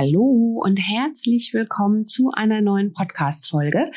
[0.00, 3.90] Hallo und herzlich willkommen zu einer neuen Podcast-Folge.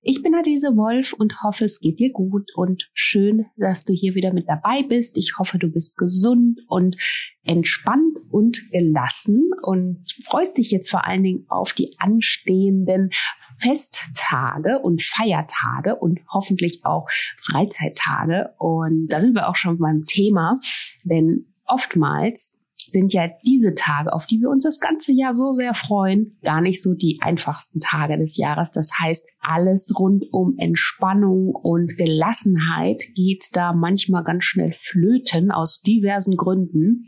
[0.00, 4.14] Ich bin Adese Wolf und hoffe, es geht dir gut und schön, dass du hier
[4.14, 5.18] wieder mit dabei bist.
[5.18, 6.96] Ich hoffe, du bist gesund und
[7.42, 13.10] entspannt und gelassen und freust dich jetzt vor allen Dingen auf die anstehenden
[13.58, 18.54] Festtage und Feiertage und hoffentlich auch Freizeittage.
[18.56, 20.58] Und da sind wir auch schon beim Thema,
[21.04, 22.61] denn oftmals
[22.92, 26.60] sind ja diese Tage, auf die wir uns das ganze Jahr so sehr freuen, gar
[26.60, 28.70] nicht so die einfachsten Tage des Jahres.
[28.70, 35.80] Das heißt, alles rund um Entspannung und Gelassenheit geht da manchmal ganz schnell flöten aus
[35.80, 37.06] diversen Gründen.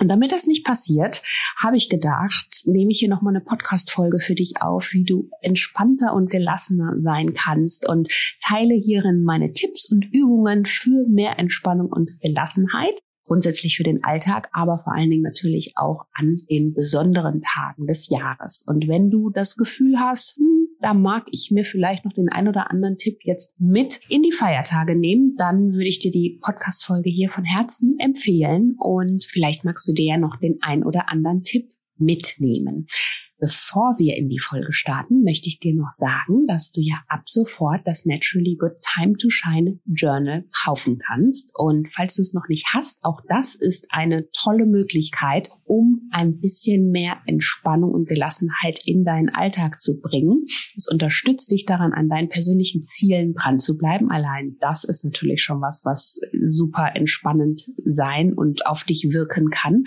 [0.00, 1.22] Und damit das nicht passiert,
[1.56, 6.14] habe ich gedacht, nehme ich hier nochmal eine Podcast-Folge für dich auf, wie du entspannter
[6.14, 8.08] und gelassener sein kannst und
[8.44, 14.48] teile hierin meine Tipps und Übungen für mehr Entspannung und Gelassenheit grundsätzlich für den Alltag,
[14.52, 18.64] aber vor allen Dingen natürlich auch an den besonderen Tagen des Jahres.
[18.66, 22.48] Und wenn du das Gefühl hast, hm, da mag ich mir vielleicht noch den ein
[22.48, 27.08] oder anderen Tipp jetzt mit in die Feiertage nehmen, dann würde ich dir die Podcast-Folge
[27.08, 31.42] hier von Herzen empfehlen und vielleicht magst du dir ja noch den ein oder anderen
[31.42, 32.86] Tipp mitnehmen.
[33.44, 37.28] Bevor wir in die Folge starten, möchte ich dir noch sagen, dass du ja ab
[37.28, 41.52] sofort das Naturally Good Time to Shine Journal kaufen kannst.
[41.54, 46.40] Und falls du es noch nicht hast, auch das ist eine tolle Möglichkeit, um ein
[46.40, 50.46] bisschen mehr Entspannung und Gelassenheit in deinen Alltag zu bringen.
[50.74, 54.10] Es unterstützt dich daran, an deinen persönlichen Zielen dran zu bleiben.
[54.10, 59.84] Allein das ist natürlich schon was, was super entspannend sein und auf dich wirken kann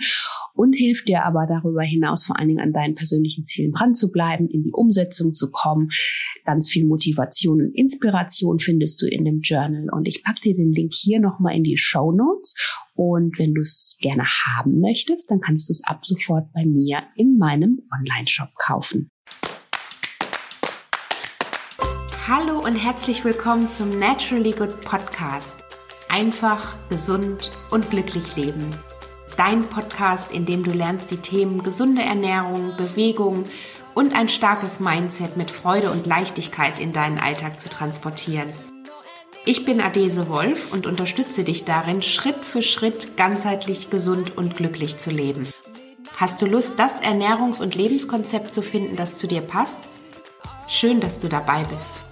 [0.54, 4.12] und hilft dir aber darüber hinaus vor allen Dingen an deinen persönlichen Zielen dran zu
[4.12, 5.88] bleiben, in die Umsetzung zu kommen.
[6.44, 9.88] Ganz viel Motivation und Inspiration findest du in dem Journal.
[9.90, 12.54] Und ich packe dir den Link hier nochmal in die Show Notes.
[12.94, 16.98] Und wenn du es gerne haben möchtest, dann kannst du es ab sofort bei mir
[17.16, 19.10] in meinem Online-Shop kaufen.
[22.26, 25.56] Hallo und herzlich willkommen zum Naturally Good Podcast.
[26.10, 28.74] Einfach, gesund und glücklich leben
[29.38, 33.44] dein Podcast, in dem du lernst, die Themen gesunde Ernährung, Bewegung
[33.94, 38.48] und ein starkes Mindset mit Freude und Leichtigkeit in deinen Alltag zu transportieren.
[39.44, 44.98] Ich bin Adese Wolf und unterstütze dich darin, Schritt für Schritt ganzheitlich gesund und glücklich
[44.98, 45.48] zu leben.
[46.16, 49.88] Hast du Lust, das Ernährungs- und Lebenskonzept zu finden, das zu dir passt?
[50.66, 52.04] Schön, dass du dabei bist.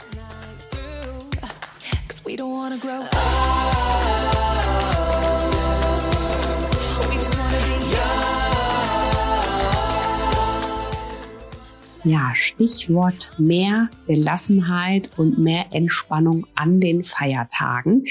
[12.06, 18.05] Ja, Stichwort mehr Gelassenheit und mehr Entspannung an den Feiertagen.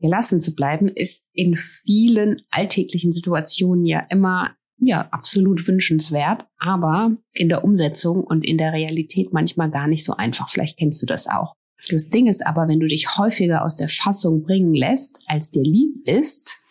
[0.00, 7.50] Gelassen zu bleiben ist in vielen alltäglichen Situationen ja immer ja, absolut wünschenswert, aber in
[7.50, 10.48] der Umsetzung und in der Realität manchmal gar nicht so einfach.
[10.48, 11.54] Vielleicht kennst du das auch.
[11.90, 15.62] Das Ding ist aber, wenn du dich häufiger aus der Fassung bringen lässt, als dir
[15.62, 16.61] lieb ist,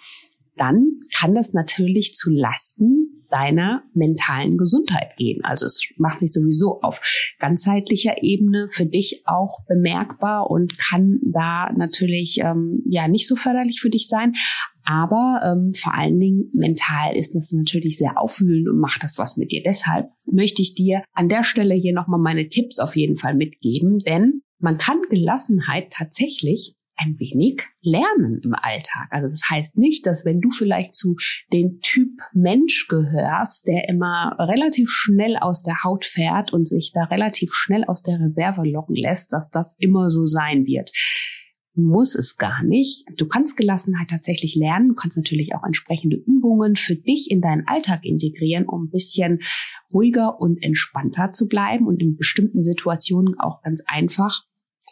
[0.61, 5.44] dann kann das natürlich zu Lasten deiner mentalen Gesundheit gehen.
[5.44, 7.01] Also es macht sich sowieso auf
[7.39, 13.79] ganzheitlicher Ebene für dich auch bemerkbar und kann da natürlich ähm, ja nicht so förderlich
[13.81, 14.33] für dich sein.
[14.83, 19.38] Aber ähm, vor allen Dingen mental ist das natürlich sehr aufwühlend und macht das was
[19.38, 19.63] mit dir.
[19.63, 23.97] Deshalb möchte ich dir an der Stelle hier nochmal meine Tipps auf jeden Fall mitgeben,
[24.00, 29.07] denn man kann Gelassenheit tatsächlich ein wenig lernen im Alltag.
[29.09, 31.16] Also das heißt nicht, dass wenn du vielleicht zu
[31.51, 37.03] den Typ Mensch gehörst, der immer relativ schnell aus der Haut fährt und sich da
[37.06, 40.91] relativ schnell aus der Reserve locken lässt, dass das immer so sein wird
[41.73, 43.06] muss es gar nicht.
[43.16, 44.89] Du kannst Gelassenheit tatsächlich lernen.
[44.89, 49.39] Du kannst natürlich auch entsprechende Übungen für dich in deinen Alltag integrieren, um ein bisschen
[49.94, 54.44] ruhiger und entspannter zu bleiben und in bestimmten Situationen auch ganz einfach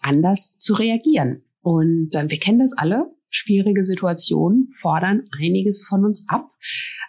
[0.01, 1.43] anders zu reagieren.
[1.61, 3.11] Und äh, wir kennen das alle.
[3.29, 6.51] Schwierige Situationen fordern einiges von uns ab.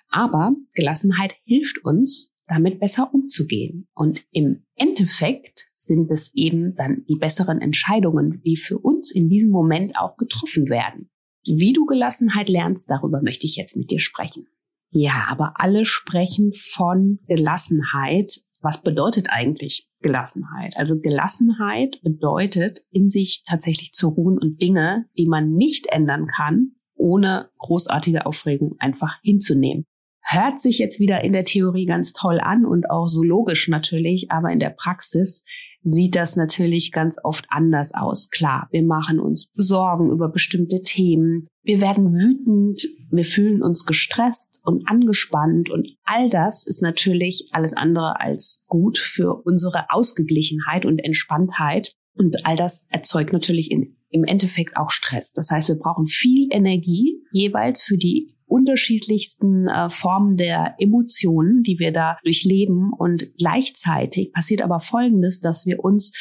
[0.09, 3.89] Aber Gelassenheit hilft uns, damit besser umzugehen.
[3.95, 9.51] Und im Endeffekt sind es eben dann die besseren Entscheidungen, die für uns in diesem
[9.51, 11.11] Moment auch getroffen werden.
[11.47, 14.47] Wie du Gelassenheit lernst, darüber möchte ich jetzt mit dir sprechen.
[14.91, 20.77] Ja, aber alle sprechen von Gelassenheit was bedeutet eigentlich Gelassenheit?
[20.77, 26.73] Also Gelassenheit bedeutet, in sich tatsächlich zu ruhen und Dinge, die man nicht ändern kann,
[26.95, 29.85] ohne großartige Aufregung einfach hinzunehmen.
[30.23, 34.31] Hört sich jetzt wieder in der Theorie ganz toll an und auch so logisch natürlich,
[34.31, 35.43] aber in der Praxis
[35.83, 38.29] sieht das natürlich ganz oft anders aus.
[38.31, 41.49] Klar, wir machen uns Sorgen über bestimmte Themen.
[41.63, 47.75] Wir werden wütend, wir fühlen uns gestresst und angespannt und all das ist natürlich alles
[47.75, 51.95] andere als gut für unsere Ausgeglichenheit und Entspanntheit.
[52.15, 55.33] Und all das erzeugt natürlich in, im Endeffekt auch Stress.
[55.33, 61.79] Das heißt, wir brauchen viel Energie jeweils für die unterschiedlichsten äh, Formen der Emotionen, die
[61.79, 62.93] wir da durchleben.
[62.97, 66.13] Und gleichzeitig passiert aber Folgendes, dass wir uns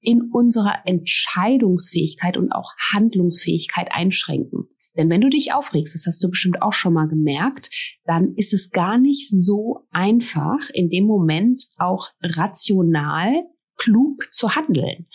[0.00, 4.68] in unserer Entscheidungsfähigkeit und auch Handlungsfähigkeit einschränken.
[4.96, 7.70] Denn wenn du dich aufregst, das hast du bestimmt auch schon mal gemerkt,
[8.04, 13.32] dann ist es gar nicht so einfach, in dem Moment auch rational
[13.76, 15.06] klug zu handeln.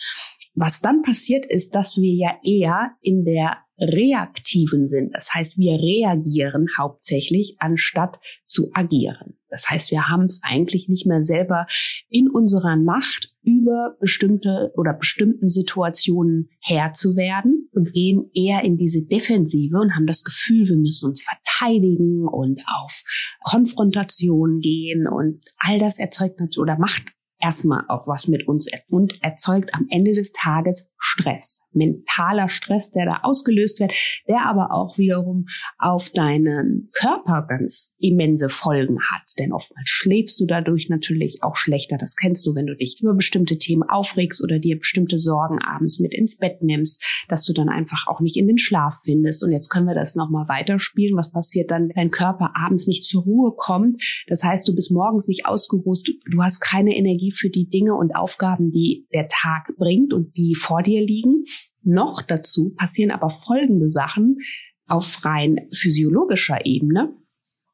[0.54, 5.14] Was dann passiert ist, dass wir ja eher in der reaktiven sind.
[5.14, 9.38] Das heißt, wir reagieren hauptsächlich, anstatt zu agieren.
[9.48, 11.66] Das heißt, wir haben es eigentlich nicht mehr selber
[12.08, 18.76] in unserer Macht, über bestimmte oder bestimmten Situationen Herr zu werden und gehen eher in
[18.76, 23.02] diese Defensive und haben das Gefühl, wir müssen uns verteidigen und auf
[23.42, 29.74] Konfrontation gehen und all das erzeugt oder macht erstmal auch was mit uns und erzeugt
[29.74, 33.92] am Ende des Tages Stress, mentaler Stress, der da ausgelöst wird,
[34.28, 35.46] der aber auch wiederum
[35.78, 39.22] auf deinen Körper ganz immense Folgen hat.
[39.38, 41.96] Denn oftmals schläfst du dadurch natürlich auch schlechter.
[41.96, 46.00] Das kennst du, wenn du dich über bestimmte Themen aufregst oder dir bestimmte Sorgen abends
[46.00, 49.42] mit ins Bett nimmst, dass du dann einfach auch nicht in den Schlaf findest.
[49.42, 51.16] Und jetzt können wir das nochmal weiterspielen.
[51.16, 54.02] Was passiert dann, wenn dein Körper abends nicht zur Ruhe kommt?
[54.26, 56.00] Das heißt, du bist morgens nicht ausgeruht,
[56.30, 60.54] du hast keine Energie für die Dinge und Aufgaben, die der Tag bringt und die
[60.54, 61.44] vor dir liegen.
[61.82, 64.38] Noch dazu passieren aber folgende Sachen
[64.86, 67.14] auf rein physiologischer Ebene.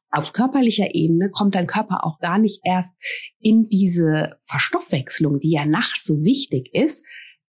[0.09, 2.95] Auf körperlicher Ebene kommt dein Körper auch gar nicht erst
[3.39, 7.05] in diese Verstoffwechslung, die ja nachts so wichtig ist,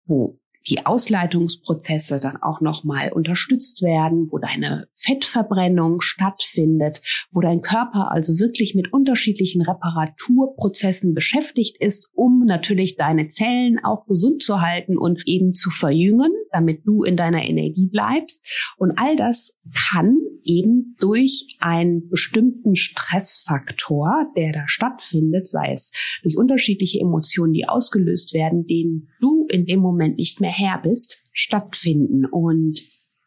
[0.06, 7.02] wo die Ausleitungsprozesse dann auch nochmal unterstützt werden, wo deine Fettverbrennung stattfindet,
[7.32, 14.06] wo dein Körper also wirklich mit unterschiedlichen Reparaturprozessen beschäftigt ist, um natürlich deine Zellen auch
[14.06, 18.46] gesund zu halten und eben zu verjüngen, damit du in deiner Energie bleibst.
[18.78, 25.92] Und all das kann eben durch einen bestimmten Stressfaktor, der da stattfindet, sei es
[26.22, 31.24] durch unterschiedliche Emotionen, die ausgelöst werden, den du in dem Moment nicht mehr Herr bist,
[31.34, 32.26] stattfinden.
[32.26, 32.82] Und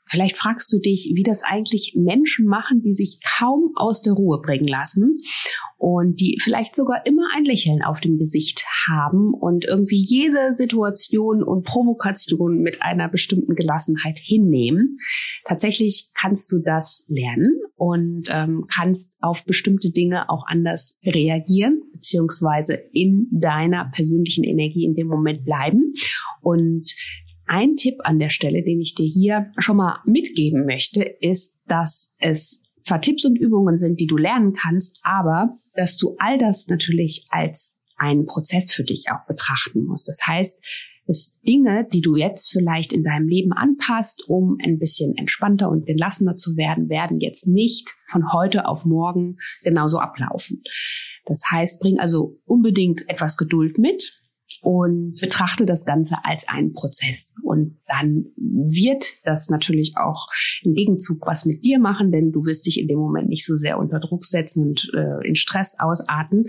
[0.08, 4.40] Vielleicht fragst du dich, wie das eigentlich Menschen machen, die sich kaum aus der Ruhe
[4.40, 5.20] bringen lassen
[5.76, 11.42] und die vielleicht sogar immer ein Lächeln auf dem Gesicht haben und irgendwie jede Situation
[11.42, 14.96] und Provokation mit einer bestimmten Gelassenheit hinnehmen.
[15.44, 22.74] Tatsächlich kannst du das lernen und ähm, kannst auf bestimmte Dinge auch anders reagieren, beziehungsweise
[22.92, 25.94] in deiner persönlichen Energie in dem Moment bleiben.
[26.40, 26.94] Und
[27.48, 32.14] ein Tipp an der Stelle, den ich dir hier schon mal mitgeben möchte, ist, dass
[32.18, 36.68] es zwar Tipps und Übungen sind, die du lernen kannst, aber dass du all das
[36.68, 40.08] natürlich als einen Prozess für dich auch betrachten musst.
[40.08, 40.62] Das heißt,
[41.08, 45.86] es Dinge, die du jetzt vielleicht in deinem Leben anpasst, um ein bisschen entspannter und
[45.86, 50.62] gelassener zu werden, werden jetzt nicht von heute auf morgen genauso ablaufen.
[51.24, 54.22] Das heißt, bring also unbedingt etwas Geduld mit,
[54.62, 57.34] und betrachte das Ganze als einen Prozess.
[57.42, 60.26] Und dann wird das natürlich auch
[60.62, 63.56] im Gegenzug was mit dir machen, denn du wirst dich in dem Moment nicht so
[63.56, 66.44] sehr unter Druck setzen und äh, in Stress ausarten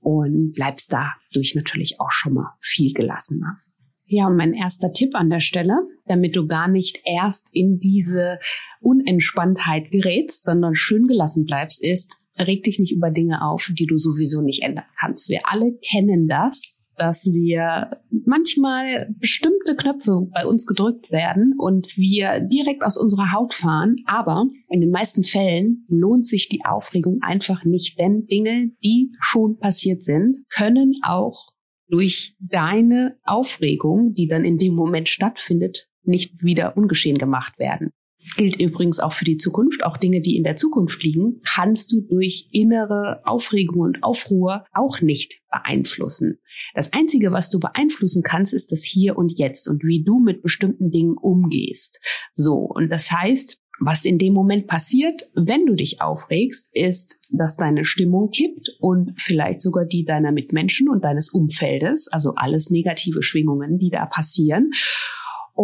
[0.00, 3.58] und bleibst dadurch natürlich auch schon mal viel gelassener.
[4.06, 5.74] Ja, und mein erster Tipp an der Stelle,
[6.06, 8.38] damit du gar nicht erst in diese
[8.80, 13.98] Unentspanntheit gerätst, sondern schön gelassen bleibst, ist, reg dich nicht über Dinge auf, die du
[13.98, 15.28] sowieso nicht ändern kannst.
[15.28, 22.40] Wir alle kennen das, dass wir manchmal bestimmte Knöpfe bei uns gedrückt werden und wir
[22.40, 23.96] direkt aus unserer Haut fahren.
[24.06, 29.58] Aber in den meisten Fällen lohnt sich die Aufregung einfach nicht, denn Dinge, die schon
[29.58, 31.52] passiert sind, können auch
[31.88, 37.90] durch deine Aufregung, die dann in dem Moment stattfindet, nicht wieder ungeschehen gemacht werden.
[38.36, 39.84] Gilt übrigens auch für die Zukunft.
[39.84, 45.00] Auch Dinge, die in der Zukunft liegen, kannst du durch innere Aufregung und Aufruhr auch
[45.00, 46.38] nicht beeinflussen.
[46.74, 50.42] Das Einzige, was du beeinflussen kannst, ist das Hier und Jetzt und wie du mit
[50.42, 52.00] bestimmten Dingen umgehst.
[52.32, 57.56] So, und das heißt, was in dem Moment passiert, wenn du dich aufregst, ist, dass
[57.56, 63.22] deine Stimmung kippt und vielleicht sogar die deiner Mitmenschen und deines Umfeldes, also alles negative
[63.22, 64.70] Schwingungen, die da passieren.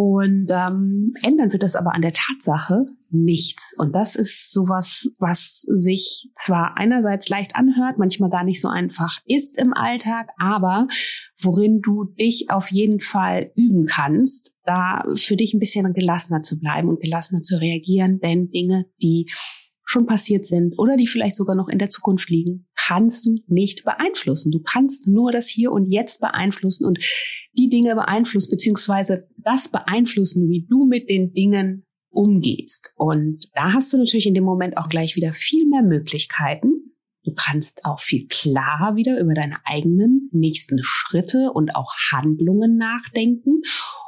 [0.01, 3.75] Und ähm, ändern wird das aber an der Tatsache nichts.
[3.77, 9.19] Und das ist sowas, was sich zwar einerseits leicht anhört, manchmal gar nicht so einfach
[9.25, 10.87] ist im Alltag, aber
[11.41, 16.57] worin du dich auf jeden Fall üben kannst, da für dich ein bisschen gelassener zu
[16.57, 19.29] bleiben und gelassener zu reagieren, denn Dinge, die
[19.89, 23.83] schon passiert sind oder die vielleicht sogar noch in der Zukunft liegen, kannst du nicht
[23.83, 24.51] beeinflussen.
[24.51, 26.99] Du kannst nur das Hier und Jetzt beeinflussen und
[27.57, 32.93] die Dinge beeinflussen, beziehungsweise das beeinflussen, wie du mit den Dingen umgehst.
[32.97, 36.93] Und da hast du natürlich in dem Moment auch gleich wieder viel mehr Möglichkeiten.
[37.23, 43.61] Du kannst auch viel klarer wieder über deine eigenen nächsten Schritte und auch Handlungen nachdenken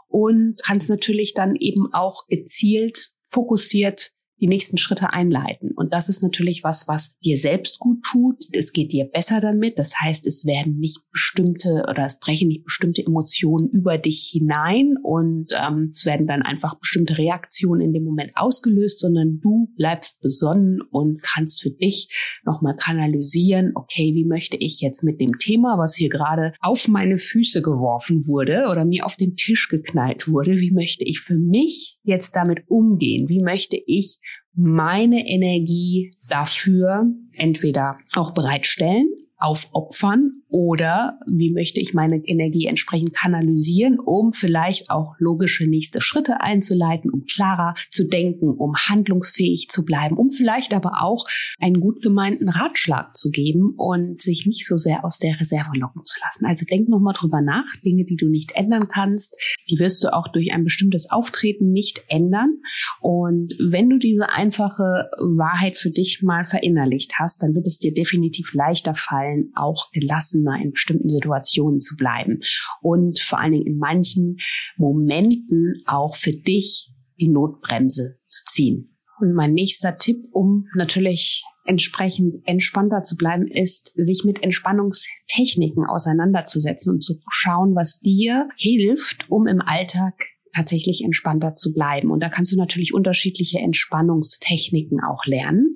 [0.07, 4.11] und kannst natürlich dann eben auch gezielt, fokussiert
[4.41, 5.71] die nächsten Schritte einleiten.
[5.75, 8.43] Und das ist natürlich was, was dir selbst gut tut.
[8.51, 9.77] Es geht dir besser damit.
[9.77, 14.95] Das heißt, es werden nicht bestimmte oder es brechen nicht bestimmte Emotionen über dich hinein
[15.03, 20.21] und ähm, es werden dann einfach bestimmte Reaktionen in dem Moment ausgelöst, sondern du bleibst
[20.21, 22.09] besonnen und kannst für dich
[22.43, 27.19] nochmal kanalisieren, okay, wie möchte ich jetzt mit dem Thema, was hier gerade auf meine
[27.19, 31.99] Füße geworfen wurde oder mir auf den Tisch geknallt wurde, wie möchte ich für mich
[32.03, 33.29] jetzt damit umgehen?
[33.29, 34.19] Wie möchte ich
[34.53, 39.07] meine Energie dafür entweder auch bereitstellen,
[39.41, 46.41] aufopfern oder wie möchte ich meine Energie entsprechend kanalisieren, um vielleicht auch logische nächste Schritte
[46.41, 51.25] einzuleiten, um klarer zu denken, um handlungsfähig zu bleiben, um vielleicht aber auch
[51.59, 56.03] einen gut gemeinten Ratschlag zu geben und sich nicht so sehr aus der Reserve locken
[56.05, 56.45] zu lassen.
[56.45, 57.65] Also denk nochmal drüber nach.
[57.85, 59.37] Dinge, die du nicht ändern kannst,
[59.69, 62.57] die wirst du auch durch ein bestimmtes Auftreten nicht ändern.
[62.99, 67.93] Und wenn du diese einfache Wahrheit für dich mal verinnerlicht hast, dann wird es dir
[67.93, 70.11] definitiv leichter fallen, auch gelassen
[70.41, 72.39] gelassener in bestimmten Situationen zu bleiben
[72.81, 74.37] und vor allen Dingen in manchen
[74.77, 78.97] Momenten auch für dich die Notbremse zu ziehen.
[79.19, 86.95] Und mein nächster Tipp, um natürlich entsprechend entspannter zu bleiben, ist, sich mit Entspannungstechniken auseinanderzusetzen
[86.95, 90.15] und zu schauen, was dir hilft, um im Alltag
[90.53, 92.09] tatsächlich entspannter zu bleiben.
[92.09, 95.75] Und da kannst du natürlich unterschiedliche Entspannungstechniken auch lernen.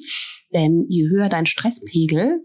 [0.54, 2.42] Denn je höher dein Stresspegel,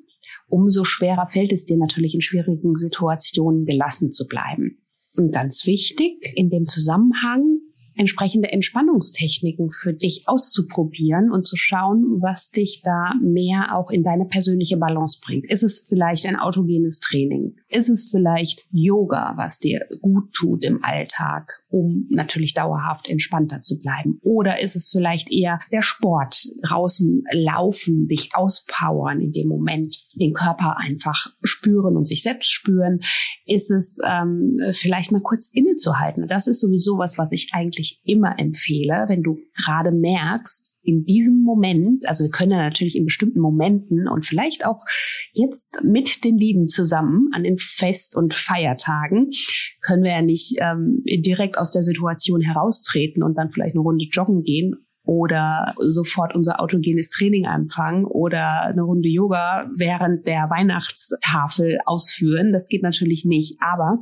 [0.51, 4.83] umso schwerer fällt es dir natürlich in schwierigen Situationen gelassen zu bleiben.
[5.17, 7.61] Und ganz wichtig in dem Zusammenhang
[7.97, 14.25] entsprechende Entspannungstechniken für dich auszuprobieren und zu schauen, was dich da mehr auch in deine
[14.25, 15.51] persönliche Balance bringt.
[15.53, 17.57] Ist es vielleicht ein autogenes Training?
[17.69, 23.79] Ist es vielleicht Yoga, was dir gut tut im Alltag, um natürlich dauerhaft entspannter zu
[23.79, 24.19] bleiben?
[24.23, 30.33] Oder ist es vielleicht eher der Sport, draußen laufen, dich auspowern in dem Moment, den
[30.33, 33.01] Körper einfach spüren und sich selbst spüren?
[33.47, 36.29] Ist es ähm, vielleicht mal kurz innezuhalten?
[36.29, 41.05] Das ist sowieso was, was ich eigentlich ich immer empfehle, wenn du gerade merkst, in
[41.05, 44.85] diesem Moment, also wir können ja natürlich in bestimmten Momenten und vielleicht auch
[45.35, 49.31] jetzt mit den Lieben zusammen an den Fest- und Feiertagen,
[49.83, 54.07] können wir ja nicht ähm, direkt aus der Situation heraustreten und dann vielleicht eine Runde
[54.11, 61.79] joggen gehen oder sofort unser autogenes Training anfangen oder eine Runde Yoga während der Weihnachtstafel
[61.85, 62.53] ausführen.
[62.53, 63.59] Das geht natürlich nicht.
[63.61, 64.01] Aber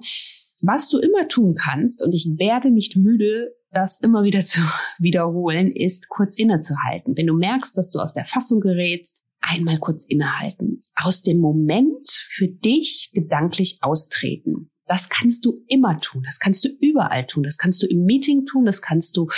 [0.62, 4.60] was du immer tun kannst, und ich werde nicht müde, das immer wieder zu
[4.98, 7.16] wiederholen, ist kurz innezuhalten.
[7.16, 10.82] Wenn du merkst, dass du aus der Fassung gerätst, einmal kurz innehalten.
[10.94, 14.70] Aus dem Moment für dich gedanklich austreten.
[14.87, 16.22] Das kannst du immer tun.
[16.25, 17.42] Das kannst du überall tun.
[17.42, 18.64] Das kannst du im Meeting tun.
[18.64, 19.28] Das kannst du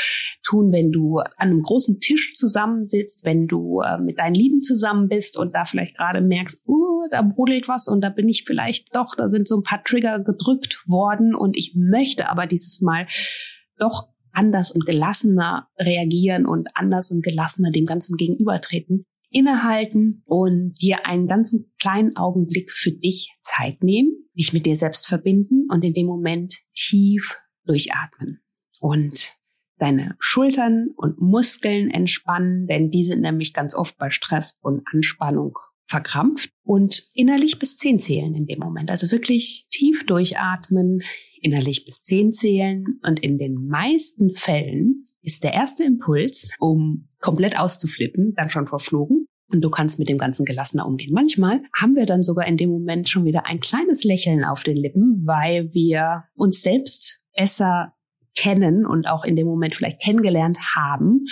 [0.44, 5.08] tun, wenn du an einem großen Tisch zusammensitzt, wenn du äh, mit deinen Lieben zusammen
[5.08, 8.94] bist und da vielleicht gerade merkst, uh, da brodelt was und da bin ich vielleicht
[8.94, 13.08] doch, da sind so ein paar Trigger gedrückt worden und ich möchte aber dieses Mal
[13.76, 21.06] doch anders und gelassener reagieren und anders und gelassener dem Ganzen gegenübertreten, innehalten und dir
[21.06, 25.94] einen ganzen kleinen Augenblick für dich Zeit nehmen, dich mit dir selbst verbinden und in
[25.94, 28.40] dem Moment tief durchatmen
[28.80, 29.36] und
[29.78, 35.56] deine Schultern und Muskeln entspannen, denn die sind nämlich ganz oft bei Stress und Anspannung
[35.86, 38.90] verkrampft und innerlich bis zehn zählen in dem Moment.
[38.90, 41.02] Also wirklich tief durchatmen,
[41.42, 47.58] innerlich bis zehn zählen und in den meisten Fällen ist der erste Impuls, um komplett
[47.58, 49.26] auszuflippen, dann schon verflogen.
[49.52, 51.12] Und du kannst mit dem Ganzen gelassener umgehen.
[51.12, 54.76] Manchmal haben wir dann sogar in dem Moment schon wieder ein kleines Lächeln auf den
[54.76, 57.94] Lippen, weil wir uns selbst besser
[58.36, 61.24] kennen und auch in dem Moment vielleicht kennengelernt haben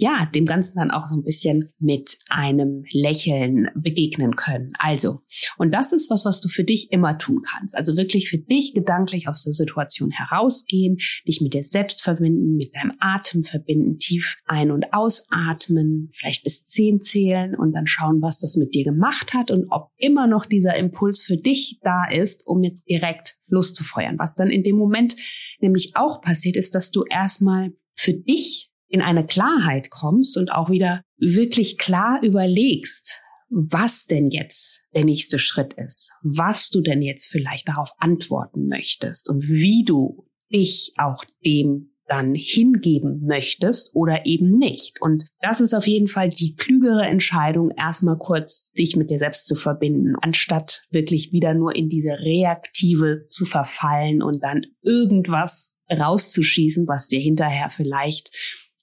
[0.00, 4.72] ja, dem Ganzen dann auch so ein bisschen mit einem Lächeln begegnen können.
[4.78, 5.20] Also,
[5.56, 7.76] und das ist was, was du für dich immer tun kannst.
[7.76, 12.76] Also wirklich für dich gedanklich aus der Situation herausgehen, dich mit dir selbst verbinden, mit
[12.76, 18.38] deinem Atem verbinden, tief ein- und ausatmen, vielleicht bis zehn zählen und dann schauen, was
[18.38, 22.46] das mit dir gemacht hat und ob immer noch dieser Impuls für dich da ist,
[22.46, 24.18] um jetzt direkt loszufeuern.
[24.18, 25.16] Was dann in dem Moment
[25.60, 30.70] nämlich auch passiert ist, dass du erstmal für dich in eine Klarheit kommst und auch
[30.70, 37.26] wieder wirklich klar überlegst, was denn jetzt der nächste Schritt ist, was du denn jetzt
[37.26, 44.56] vielleicht darauf antworten möchtest und wie du dich auch dem dann hingeben möchtest oder eben
[44.56, 45.00] nicht.
[45.02, 49.46] Und das ist auf jeden Fall die klügere Entscheidung, erstmal kurz dich mit dir selbst
[49.46, 56.86] zu verbinden, anstatt wirklich wieder nur in diese Reaktive zu verfallen und dann irgendwas rauszuschießen,
[56.88, 58.30] was dir hinterher vielleicht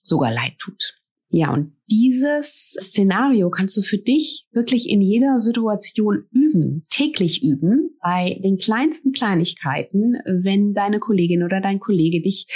[0.06, 0.96] sogar leid tut.
[1.30, 7.90] Ja, und dieses Szenario kannst du für dich wirklich in jeder Situation üben, täglich üben,
[8.02, 12.48] bei den kleinsten Kleinigkeiten, wenn deine Kollegin oder dein Kollege dich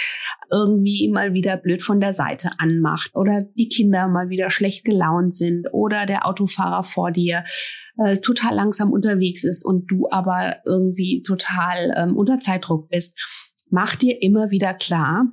[0.49, 5.35] irgendwie mal wieder blöd von der Seite anmacht oder die Kinder mal wieder schlecht gelaunt
[5.35, 7.43] sind oder der Autofahrer vor dir
[7.97, 13.19] äh, total langsam unterwegs ist und du aber irgendwie total ähm, unter Zeitdruck bist.
[13.69, 15.25] Mach dir immer wieder klar,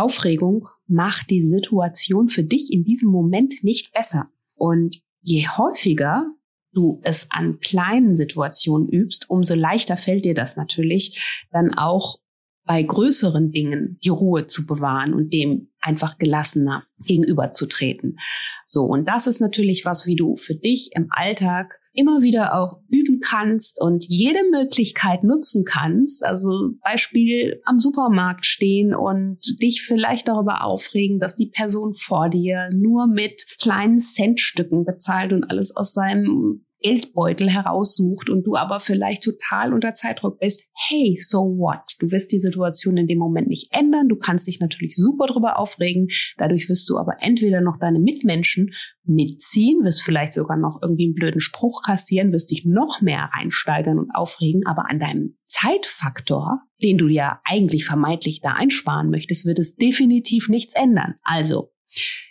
[0.00, 4.30] Aufregung macht die Situation für dich in diesem Moment nicht besser.
[4.54, 6.26] Und je häufiger
[6.72, 12.18] du es an kleinen Situationen übst, umso leichter fällt dir das natürlich, dann auch
[12.64, 18.18] bei größeren Dingen die Ruhe zu bewahren und dem einfach gelassener gegenüberzutreten.
[18.66, 22.78] So, und das ist natürlich was, wie du für dich im Alltag immer wieder auch
[22.88, 26.24] üben kannst und jede Möglichkeit nutzen kannst.
[26.24, 32.70] Also Beispiel am Supermarkt stehen und dich vielleicht darüber aufregen, dass die Person vor dir
[32.72, 39.22] nur mit kleinen Centstücken bezahlt und alles aus seinem Geldbeutel heraussucht und du aber vielleicht
[39.22, 41.96] total unter Zeitdruck bist, hey, so what?
[41.98, 44.08] Du wirst die Situation in dem Moment nicht ändern.
[44.08, 46.08] Du kannst dich natürlich super drüber aufregen.
[46.36, 48.70] Dadurch wirst du aber entweder noch deine Mitmenschen
[49.04, 53.98] mitziehen, wirst vielleicht sogar noch irgendwie einen blöden Spruch kassieren, wirst dich noch mehr reinsteigern
[53.98, 59.58] und aufregen, aber an deinem Zeitfaktor, den du ja eigentlich vermeintlich da einsparen möchtest, wird
[59.58, 61.14] es definitiv nichts ändern.
[61.22, 61.72] Also,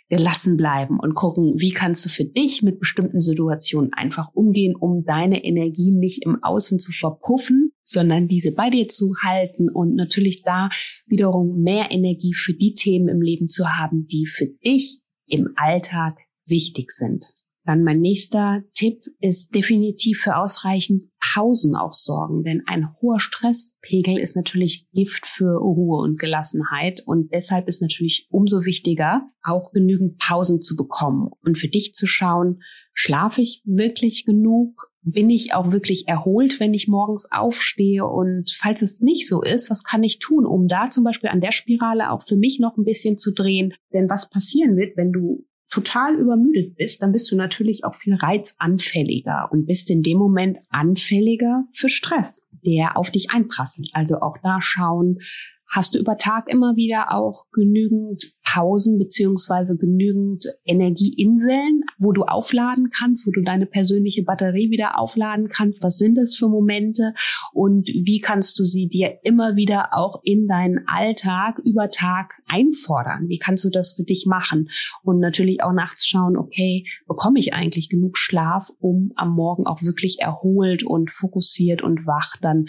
[0.08, 5.04] gelassen bleiben und gucken, wie kannst du für dich mit bestimmten Situationen einfach umgehen, um
[5.04, 10.42] deine Energie nicht im Außen zu verpuffen, sondern diese bei dir zu halten und natürlich
[10.42, 10.70] da
[11.06, 16.18] wiederum mehr Energie für die Themen im Leben zu haben, die für dich im Alltag
[16.46, 17.37] wichtig sind.
[17.68, 24.18] Dann mein nächster Tipp ist definitiv für ausreichend Pausen auch sorgen, denn ein hoher Stresspegel
[24.18, 30.16] ist natürlich Gift für Ruhe und Gelassenheit und deshalb ist natürlich umso wichtiger, auch genügend
[30.16, 32.62] Pausen zu bekommen und für dich zu schauen,
[32.94, 34.90] schlafe ich wirklich genug?
[35.02, 38.06] Bin ich auch wirklich erholt, wenn ich morgens aufstehe?
[38.06, 41.42] Und falls es nicht so ist, was kann ich tun, um da zum Beispiel an
[41.42, 43.74] der Spirale auch für mich noch ein bisschen zu drehen?
[43.92, 48.14] Denn was passieren wird, wenn du total übermüdet bist, dann bist du natürlich auch viel
[48.14, 53.90] reizanfälliger und bist in dem Moment anfälliger für Stress, der auf dich einprasselt.
[53.92, 55.18] Also auch da schauen,
[55.68, 62.90] hast du über Tag immer wieder auch genügend Pausen beziehungsweise genügend Energieinseln, wo du aufladen
[62.90, 65.82] kannst, wo du deine persönliche Batterie wieder aufladen kannst.
[65.82, 67.12] Was sind das für Momente
[67.52, 73.28] und wie kannst du sie dir immer wieder auch in deinen Alltag über Tag einfordern?
[73.28, 74.70] Wie kannst du das für dich machen?
[75.02, 79.82] Und natürlich auch nachts schauen, okay, bekomme ich eigentlich genug Schlaf, um am Morgen auch
[79.82, 82.64] wirklich erholt und fokussiert und wach dann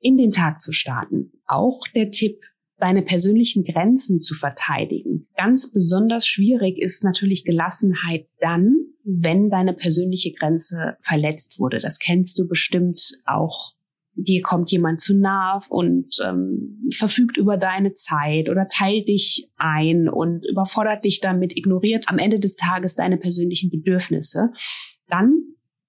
[0.00, 1.32] in den Tag zu starten.
[1.52, 2.40] Auch der Tipp,
[2.78, 5.28] deine persönlichen Grenzen zu verteidigen.
[5.36, 11.78] Ganz besonders schwierig ist natürlich Gelassenheit dann, wenn deine persönliche Grenze verletzt wurde.
[11.78, 13.74] Das kennst du bestimmt auch.
[14.14, 20.08] Dir kommt jemand zu nah und ähm, verfügt über deine Zeit oder teilt dich ein
[20.08, 24.52] und überfordert dich damit, ignoriert am Ende des Tages deine persönlichen Bedürfnisse.
[25.08, 25.34] Dann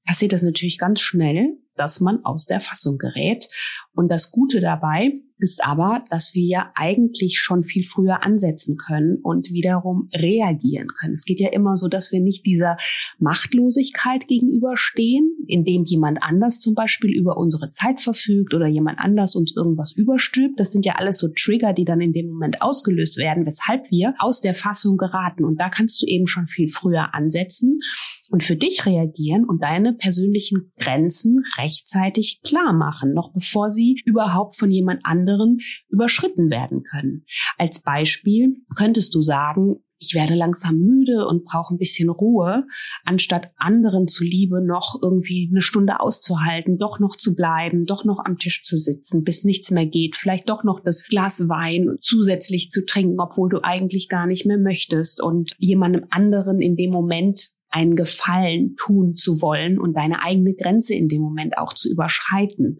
[0.06, 3.50] passiert das natürlich ganz schnell, dass man aus der Fassung gerät.
[3.94, 9.18] Und das Gute dabei ist aber, dass wir ja eigentlich schon viel früher ansetzen können
[9.22, 11.14] und wiederum reagieren können.
[11.14, 12.78] Es geht ja immer so, dass wir nicht dieser
[13.20, 19.54] Machtlosigkeit gegenüberstehen, indem jemand anders zum Beispiel über unsere Zeit verfügt oder jemand anders uns
[19.56, 20.60] irgendwas überstülpt.
[20.60, 24.16] Das sind ja alles so Trigger, die dann in dem Moment ausgelöst werden, weshalb wir
[24.20, 25.44] aus der Fassung geraten.
[25.44, 27.80] Und da kannst du eben schon viel früher ansetzen
[28.34, 34.56] und für dich reagieren und deine persönlichen Grenzen rechtzeitig klar machen, noch bevor sie überhaupt
[34.56, 37.26] von jemand anderem überschritten werden können.
[37.60, 42.66] Als Beispiel könntest du sagen, ich werde langsam müde und brauche ein bisschen Ruhe,
[43.06, 48.40] anstatt anderen zuliebe noch irgendwie eine Stunde auszuhalten, doch noch zu bleiben, doch noch am
[48.40, 52.84] Tisch zu sitzen, bis nichts mehr geht, vielleicht doch noch das Glas Wein zusätzlich zu
[52.84, 57.96] trinken, obwohl du eigentlich gar nicht mehr möchtest und jemandem anderen in dem Moment einen
[57.96, 62.78] Gefallen tun zu wollen und deine eigene Grenze in dem Moment auch zu überschreiten.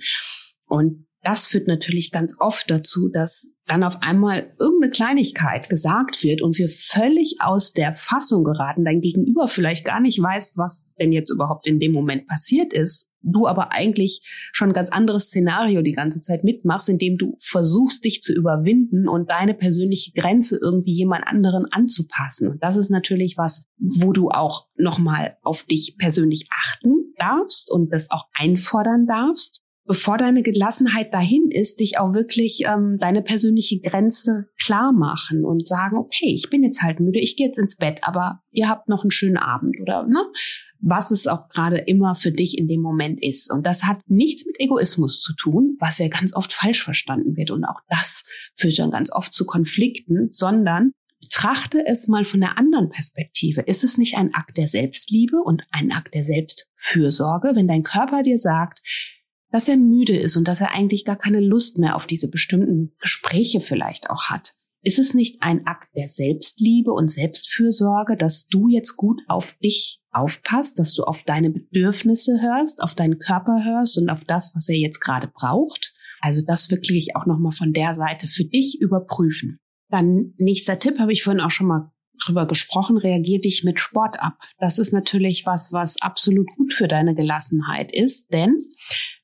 [0.68, 6.42] Und das führt natürlich ganz oft dazu, dass dann auf einmal irgendeine Kleinigkeit gesagt wird
[6.42, 11.14] und wir völlig aus der Fassung geraten, dein Gegenüber vielleicht gar nicht weiß, was denn
[11.14, 15.82] jetzt überhaupt in dem Moment passiert ist, du aber eigentlich schon ein ganz anderes Szenario
[15.82, 20.94] die ganze Zeit mitmachst, indem du versuchst, dich zu überwinden und deine persönliche Grenze irgendwie
[20.94, 22.58] jemand anderen anzupassen.
[22.62, 28.12] Das ist natürlich was, wo du auch nochmal auf dich persönlich achten darfst und das
[28.12, 34.48] auch einfordern darfst bevor deine Gelassenheit dahin ist, dich auch wirklich ähm, deine persönliche Grenze
[34.62, 38.00] klar machen und sagen, okay, ich bin jetzt halt müde, ich gehe jetzt ins Bett,
[38.04, 40.22] aber ihr habt noch einen schönen Abend oder ne?
[40.86, 43.52] was es auch gerade immer für dich in dem Moment ist.
[43.52, 47.52] Und das hat nichts mit Egoismus zu tun, was ja ganz oft falsch verstanden wird.
[47.52, 48.24] Und auch das
[48.56, 50.92] führt dann ganz oft zu Konflikten, sondern
[51.22, 53.62] betrachte es mal von der anderen Perspektive.
[53.62, 58.22] Ist es nicht ein Akt der Selbstliebe und ein Akt der Selbstfürsorge, wenn dein Körper
[58.22, 58.82] dir sagt,
[59.54, 62.92] dass er müde ist und dass er eigentlich gar keine Lust mehr auf diese bestimmten
[63.00, 64.56] Gespräche vielleicht auch hat.
[64.82, 70.02] Ist es nicht ein Akt der Selbstliebe und Selbstfürsorge, dass du jetzt gut auf dich
[70.12, 74.68] aufpasst, dass du auf deine Bedürfnisse hörst, auf deinen Körper hörst und auf das, was
[74.68, 75.94] er jetzt gerade braucht?
[76.20, 79.60] Also das wirklich auch nochmal von der Seite für dich überprüfen.
[79.90, 81.92] Dann nächster Tipp habe ich vorhin auch schon mal
[82.26, 84.40] drüber gesprochen, reagier dich mit Sport ab.
[84.58, 88.64] Das ist natürlich was, was absolut gut für deine Gelassenheit ist, denn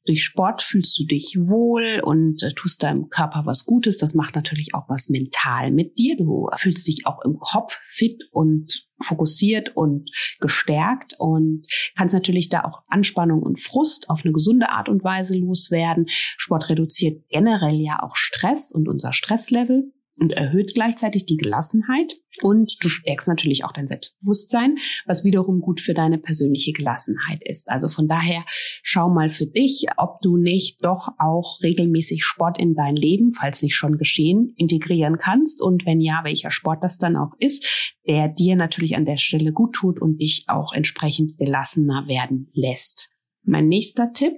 [0.05, 3.97] durch Sport fühlst du dich wohl und äh, tust deinem Körper was Gutes.
[3.97, 6.17] Das macht natürlich auch was mental mit dir.
[6.17, 10.09] Du fühlst dich auch im Kopf fit und fokussiert und
[10.39, 15.38] gestärkt und kannst natürlich da auch Anspannung und Frust auf eine gesunde Art und Weise
[15.38, 16.05] loswerden.
[16.07, 22.75] Sport reduziert generell ja auch Stress und unser Stresslevel und erhöht gleichzeitig die Gelassenheit und
[22.82, 27.69] du stärkst natürlich auch dein Selbstbewusstsein, was wiederum gut für deine persönliche Gelassenheit ist.
[27.69, 32.75] Also von daher schau mal für dich, ob du nicht doch auch regelmäßig Sport in
[32.75, 37.15] dein Leben, falls nicht schon geschehen, integrieren kannst und wenn ja, welcher Sport das dann
[37.15, 42.08] auch ist, der dir natürlich an der Stelle gut tut und dich auch entsprechend gelassener
[42.08, 43.10] werden lässt.
[43.43, 44.34] Mein nächster Tipp,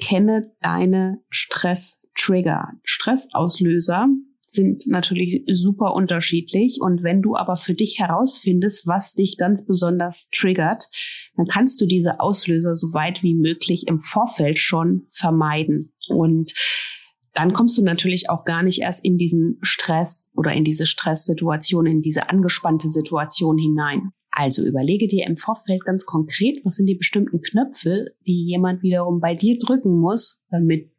[0.00, 4.08] kenne deine Stress-Trigger, Stressauslöser
[4.54, 6.78] sind natürlich super unterschiedlich.
[6.80, 10.88] Und wenn du aber für dich herausfindest, was dich ganz besonders triggert,
[11.36, 15.92] dann kannst du diese Auslöser so weit wie möglich im Vorfeld schon vermeiden.
[16.08, 16.52] Und
[17.34, 21.86] dann kommst du natürlich auch gar nicht erst in diesen Stress oder in diese Stresssituation,
[21.86, 24.12] in diese angespannte Situation hinein.
[24.30, 29.20] Also überlege dir im Vorfeld ganz konkret, was sind die bestimmten Knöpfe, die jemand wiederum
[29.20, 30.93] bei dir drücken muss, damit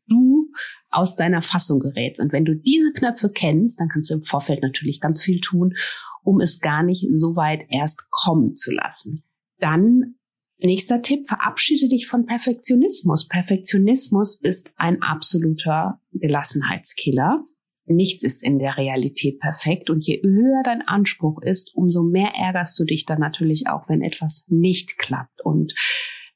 [0.95, 2.21] aus deiner Fassung gerätst.
[2.21, 5.75] Und wenn du diese Knöpfe kennst, dann kannst du im Vorfeld natürlich ganz viel tun,
[6.23, 9.23] um es gar nicht so weit erst kommen zu lassen.
[9.59, 10.15] Dann
[10.57, 13.27] nächster Tipp, verabschiede dich von Perfektionismus.
[13.27, 17.43] Perfektionismus ist ein absoluter Gelassenheitskiller.
[17.87, 22.79] Nichts ist in der Realität perfekt und je höher dein Anspruch ist, umso mehr ärgerst
[22.79, 25.41] du dich dann natürlich auch, wenn etwas nicht klappt.
[25.43, 25.75] Und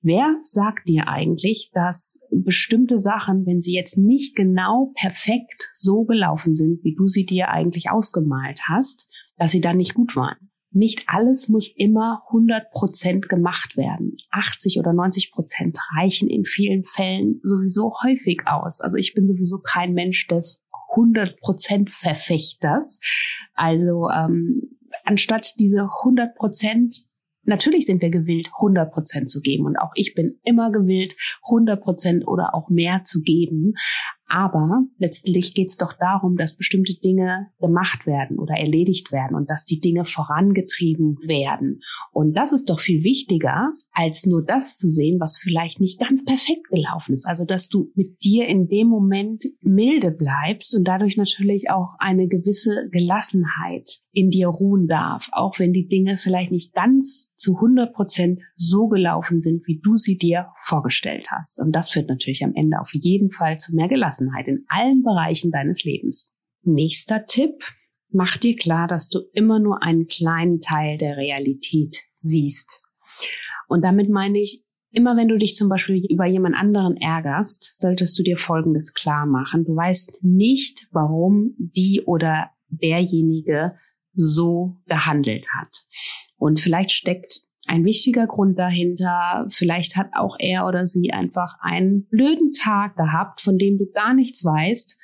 [0.01, 6.55] Wer sagt dir eigentlich, dass bestimmte Sachen, wenn sie jetzt nicht genau perfekt so gelaufen
[6.55, 10.51] sind, wie du sie dir eigentlich ausgemalt hast, dass sie dann nicht gut waren?
[10.71, 14.17] Nicht alles muss immer 100 Prozent gemacht werden.
[14.29, 18.79] 80 oder 90 Prozent reichen in vielen Fällen sowieso häufig aus.
[18.79, 22.99] Also ich bin sowieso kein Mensch des 100 Prozent Verfechters.
[23.55, 27.08] Also ähm, anstatt diese 100 Prozent
[27.49, 29.65] Natürlich sind wir gewillt, 100 Prozent zu geben.
[29.65, 33.73] Und auch ich bin immer gewillt, 100 Prozent oder auch mehr zu geben.
[34.27, 39.49] Aber letztlich geht es doch darum, dass bestimmte Dinge gemacht werden oder erledigt werden und
[39.49, 41.81] dass die Dinge vorangetrieben werden.
[42.11, 46.23] Und das ist doch viel wichtiger, als nur das zu sehen, was vielleicht nicht ganz
[46.23, 47.25] perfekt gelaufen ist.
[47.25, 52.27] Also, dass du mit dir in dem Moment milde bleibst und dadurch natürlich auch eine
[52.27, 57.93] gewisse Gelassenheit in dir ruhen darf, auch wenn die Dinge vielleicht nicht ganz zu 100
[57.93, 61.59] Prozent so gelaufen sind, wie du sie dir vorgestellt hast.
[61.59, 65.49] Und das führt natürlich am Ende auf jeden Fall zu mehr Gelassenheit in allen Bereichen
[65.49, 66.33] deines Lebens.
[66.63, 67.63] Nächster Tipp.
[68.11, 72.81] Mach dir klar, dass du immer nur einen kleinen Teil der Realität siehst.
[73.67, 78.17] Und damit meine ich, immer wenn du dich zum Beispiel über jemand anderen ärgerst, solltest
[78.17, 79.63] du dir Folgendes klar machen.
[79.63, 83.75] Du weißt nicht, warum die oder derjenige
[84.13, 85.83] so gehandelt hat.
[86.37, 89.45] Und vielleicht steckt ein wichtiger Grund dahinter.
[89.49, 94.13] Vielleicht hat auch er oder sie einfach einen blöden Tag gehabt, von dem du gar
[94.13, 94.97] nichts weißt.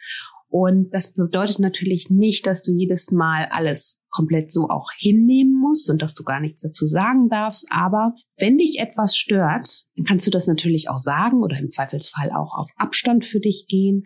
[0.48, 5.89] Und das bedeutet natürlich nicht, dass du jedes Mal alles komplett so auch hinnehmen musst
[5.89, 7.68] und dass du gar nichts dazu sagen darfst.
[7.70, 12.32] Aber wenn dich etwas stört, dann kannst du das natürlich auch sagen oder im Zweifelsfall
[12.32, 14.06] auch auf Abstand für dich gehen.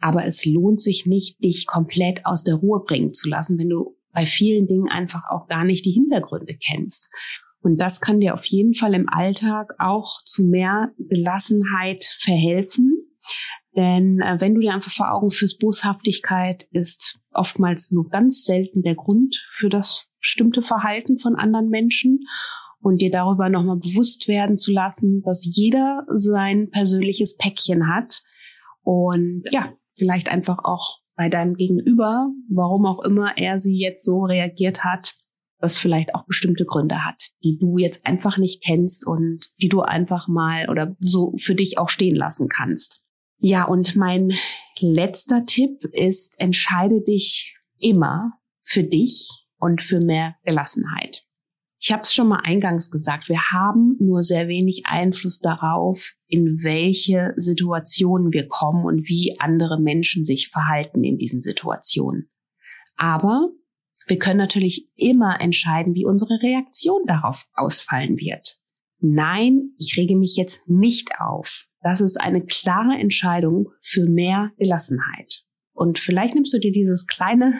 [0.00, 3.96] Aber es lohnt sich nicht, dich komplett aus der Ruhe bringen zu lassen, wenn du
[4.14, 7.12] bei vielen Dingen einfach auch gar nicht die Hintergründe kennst.
[7.60, 12.94] Und das kann dir auf jeden Fall im Alltag auch zu mehr Gelassenheit verhelfen.
[13.76, 18.82] Denn äh, wenn du dir einfach vor Augen führst, Boshaftigkeit ist oftmals nur ganz selten
[18.82, 22.20] der Grund für das bestimmte Verhalten von anderen Menschen
[22.80, 28.22] und dir darüber nochmal bewusst werden zu lassen, dass jeder sein persönliches Päckchen hat
[28.82, 34.24] und ja, vielleicht einfach auch bei deinem Gegenüber, warum auch immer er sie jetzt so
[34.24, 35.14] reagiert hat,
[35.58, 39.80] was vielleicht auch bestimmte Gründe hat, die du jetzt einfach nicht kennst und die du
[39.80, 43.02] einfach mal oder so für dich auch stehen lassen kannst.
[43.38, 44.32] Ja, und mein
[44.80, 51.24] letzter Tipp ist, entscheide dich immer für dich und für mehr Gelassenheit.
[51.80, 56.64] Ich habe es schon mal eingangs gesagt, wir haben nur sehr wenig Einfluss darauf, in
[56.64, 62.28] welche Situationen wir kommen und wie andere Menschen sich verhalten in diesen Situationen.
[62.96, 63.50] Aber
[64.08, 68.56] wir können natürlich immer entscheiden, wie unsere Reaktion darauf ausfallen wird.
[68.98, 71.66] Nein, ich rege mich jetzt nicht auf.
[71.82, 75.44] Das ist eine klare Entscheidung für mehr Gelassenheit.
[75.74, 77.52] Und vielleicht nimmst du dir dieses kleine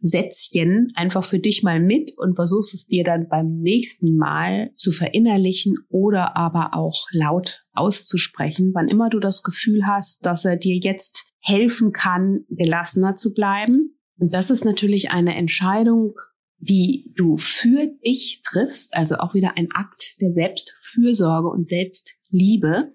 [0.00, 4.92] Sätzchen einfach für dich mal mit und versuchst es dir dann beim nächsten Mal zu
[4.92, 10.76] verinnerlichen oder aber auch laut auszusprechen, wann immer du das Gefühl hast, dass er dir
[10.76, 16.14] jetzt helfen kann, gelassener zu bleiben und das ist natürlich eine Entscheidung,
[16.58, 22.94] die du für dich triffst, also auch wieder ein Akt der Selbstfürsorge und Selbstliebe,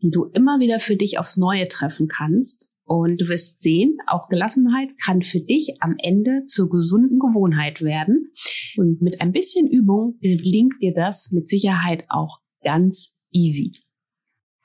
[0.00, 2.70] die du immer wieder für dich aufs Neue treffen kannst.
[2.84, 8.32] Und du wirst sehen, auch Gelassenheit kann für dich am Ende zur gesunden Gewohnheit werden.
[8.76, 13.72] Und mit ein bisschen Übung gelingt dir das mit Sicherheit auch ganz easy.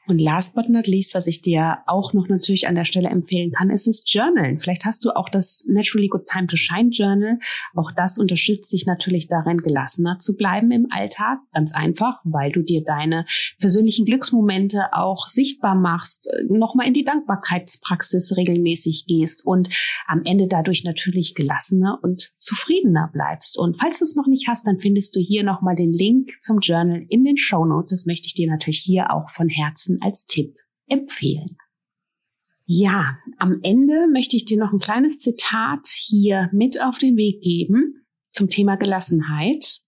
[0.09, 3.51] Und last but not least, was ich dir auch noch natürlich an der Stelle empfehlen
[3.51, 4.57] kann, ist das Journalen.
[4.57, 7.37] Vielleicht hast du auch das Naturally Good Time to Shine Journal.
[7.75, 11.37] Auch das unterstützt dich natürlich darin, gelassener zu bleiben im Alltag.
[11.53, 13.25] Ganz einfach, weil du dir deine
[13.59, 19.69] persönlichen Glücksmomente auch sichtbar machst, nochmal in die Dankbarkeitspraxis regelmäßig gehst und
[20.07, 23.59] am Ende dadurch natürlich gelassener und zufriedener bleibst.
[23.59, 26.61] Und falls du es noch nicht hast, dann findest du hier nochmal den Link zum
[26.61, 27.91] Journal in den Show Notes.
[27.91, 30.55] Das möchte ich dir natürlich hier auch von Herzen als Tipp
[30.87, 31.57] empfehlen.
[32.65, 37.41] Ja, am Ende möchte ich dir noch ein kleines Zitat hier mit auf den Weg
[37.41, 39.81] geben zum Thema Gelassenheit,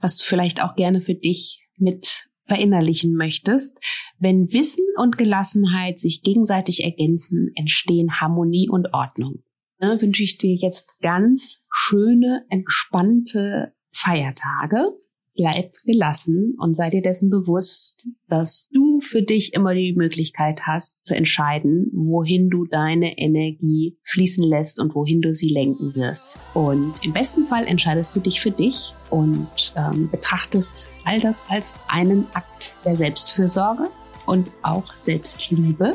[0.00, 3.78] was du vielleicht auch gerne für dich mit verinnerlichen möchtest.
[4.18, 9.42] Wenn Wissen und Gelassenheit sich gegenseitig ergänzen, entstehen Harmonie und Ordnung.
[9.78, 14.92] Da wünsche ich dir jetzt ganz schöne, entspannte Feiertage
[15.36, 21.06] bleib gelassen und sei dir dessen bewusst, dass du für dich immer die Möglichkeit hast
[21.06, 26.38] zu entscheiden, wohin du deine Energie fließen lässt und wohin du sie lenken wirst.
[26.54, 31.74] Und im besten Fall entscheidest du dich für dich und ähm, betrachtest all das als
[31.88, 33.88] einen Akt der Selbstfürsorge
[34.26, 35.94] und auch Selbstliebe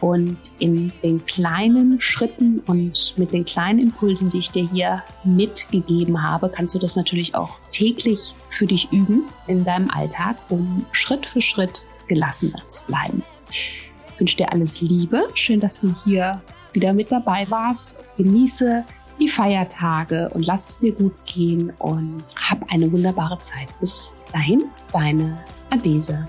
[0.00, 6.22] und in den kleinen Schritten und mit den kleinen Impulsen, die ich dir hier mitgegeben
[6.22, 11.26] habe, kannst du das natürlich auch täglich für dich üben in deinem Alltag, um Schritt
[11.26, 13.22] für Schritt gelassener zu bleiben.
[13.50, 15.28] Ich wünsche dir alles Liebe.
[15.34, 17.96] Schön, dass du hier wieder mit dabei warst.
[18.16, 18.84] Genieße
[19.18, 23.68] die Feiertage und lass es dir gut gehen und hab eine wunderbare Zeit.
[23.80, 25.38] Bis dahin, deine
[25.70, 26.26] Adese.